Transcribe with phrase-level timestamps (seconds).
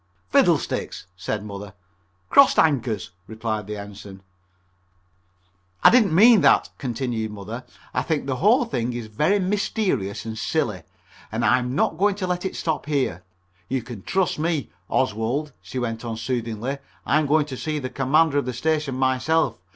[0.31, 1.75] "Fiddlesticks!" said Mother.
[2.31, 4.23] "Crossed anchors," replied the Ensign.
[5.83, 10.39] "I didn't mean that," continued Mother, "I think the whole thing is very mysterious and
[10.39, 10.81] silly,
[11.31, 13.21] and I'm not going to let it stop here.
[13.69, 16.79] You can trust me, Oswald," she went on soothingly.
[17.05, 19.59] "I am going to see the Commander of the station myself.